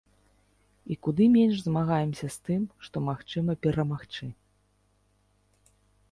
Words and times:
І 0.93 0.95
куды 1.07 1.25
менш 1.33 1.57
змагаемся 1.65 2.27
з 2.35 2.47
тым, 2.47 2.63
што 2.85 3.03
магчыма 3.09 3.55
перамагчы. 3.67 4.31